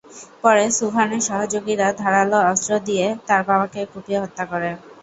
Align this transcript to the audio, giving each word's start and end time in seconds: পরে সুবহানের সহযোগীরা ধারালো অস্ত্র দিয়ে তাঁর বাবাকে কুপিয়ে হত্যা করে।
পরে 0.43 0.63
সুবহানের 0.77 1.21
সহযোগীরা 1.29 1.87
ধারালো 2.01 2.37
অস্ত্র 2.51 2.71
দিয়ে 2.87 3.05
তাঁর 3.27 3.41
বাবাকে 3.49 3.79
কুপিয়ে 3.91 4.21
হত্যা 4.23 4.43
করে। 4.51 4.69